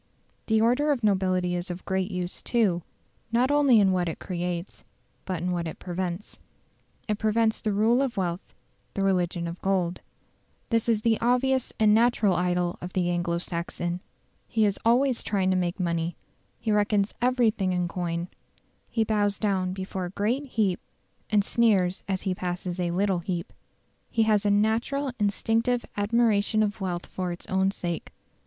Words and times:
The 0.47 0.59
order 0.59 0.91
of 0.91 1.03
nobility 1.03 1.53
is 1.53 1.69
of 1.69 1.85
great 1.85 2.09
use, 2.09 2.41
too, 2.41 2.81
not 3.31 3.51
only 3.51 3.79
in 3.79 3.91
what 3.91 4.09
it 4.09 4.17
creates, 4.17 4.83
but 5.25 5.43
in 5.43 5.51
what 5.51 5.67
it 5.67 5.77
prevents. 5.77 6.39
It 7.07 7.19
prevents 7.19 7.61
the 7.61 7.71
rule 7.71 8.01
of 8.01 8.17
wealth 8.17 8.55
the 8.95 9.03
religion 9.03 9.47
of 9.47 9.61
gold. 9.61 10.01
This 10.71 10.89
is 10.89 11.03
the 11.03 11.21
obvious 11.21 11.71
and 11.79 11.93
natural 11.93 12.33
idol 12.33 12.79
of 12.81 12.93
the 12.93 13.11
Anglo 13.11 13.37
Saxon. 13.37 14.01
He 14.47 14.65
is 14.65 14.79
always 14.83 15.21
trying 15.21 15.51
to 15.51 15.55
make 15.55 15.79
money; 15.79 16.15
he 16.59 16.71
reckons 16.71 17.13
everything 17.21 17.71
in 17.71 17.87
coin; 17.87 18.27
he 18.89 19.03
bows 19.03 19.37
down 19.37 19.71
before 19.71 20.05
a 20.05 20.09
great 20.09 20.45
heap 20.45 20.79
and 21.29 21.45
sneers 21.45 22.03
as 22.07 22.23
he 22.23 22.33
passes 22.33 22.79
a 22.79 22.89
little 22.89 23.19
heap. 23.19 23.53
He 24.09 24.23
has 24.23 24.47
a 24.47 24.49
"natural 24.49 25.11
instinctive 25.19 25.85
admiration 25.95 26.63
of 26.63 26.81
wealth 26.81 27.05
for 27.05 27.31
its 27.31 27.45
own 27.45 27.69
sake". 27.69 28.11